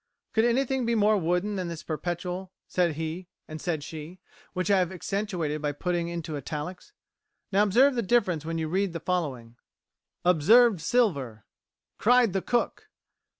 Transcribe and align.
Could 0.33 0.45
anything 0.45 0.83
be 0.83 0.95
more 0.95 1.15
wooden 1.15 1.57
than 1.57 1.67
this 1.67 1.83
perpetual 1.83 2.51
"said 2.67 2.93
he, 2.95 3.27
said 3.57 3.83
she," 3.83 4.19
which 4.53 4.71
I 4.71 4.79
have 4.79 4.91
accentuated 4.91 5.61
by 5.61 5.73
putting 5.73 6.07
into 6.07 6.35
italics? 6.35 6.91
Now, 7.51 7.61
observe 7.61 7.93
the 7.93 8.01
difference 8.01 8.43
when 8.43 8.57
you 8.57 8.67
read 8.67 8.93
the 8.93 8.99
following: 8.99 9.57
Observed 10.25 10.81
Silver. 10.81 11.45
Cried 11.99 12.33
the 12.33 12.41
Cook. 12.41 12.89